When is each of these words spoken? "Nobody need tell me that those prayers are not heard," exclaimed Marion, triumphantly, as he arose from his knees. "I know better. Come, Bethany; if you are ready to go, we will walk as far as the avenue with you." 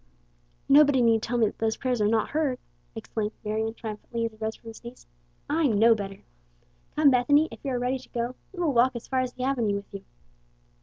"Nobody 0.67 0.99
need 0.99 1.21
tell 1.21 1.37
me 1.37 1.45
that 1.45 1.59
those 1.59 1.77
prayers 1.77 2.01
are 2.01 2.07
not 2.07 2.29
heard," 2.29 2.57
exclaimed 2.95 3.33
Marion, 3.45 3.75
triumphantly, 3.75 4.25
as 4.25 4.31
he 4.31 4.37
arose 4.41 4.55
from 4.55 4.69
his 4.69 4.83
knees. 4.83 5.05
"I 5.47 5.67
know 5.67 5.93
better. 5.93 6.23
Come, 6.95 7.11
Bethany; 7.11 7.47
if 7.51 7.59
you 7.63 7.69
are 7.69 7.77
ready 7.77 7.99
to 7.99 8.09
go, 8.09 8.35
we 8.51 8.59
will 8.63 8.73
walk 8.73 8.95
as 8.95 9.07
far 9.07 9.19
as 9.19 9.33
the 9.33 9.43
avenue 9.43 9.75
with 9.75 9.93
you." 9.93 10.03